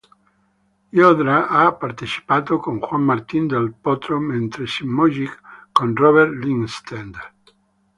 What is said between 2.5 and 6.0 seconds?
con Juan Martín del Potro mentre Zimonjić con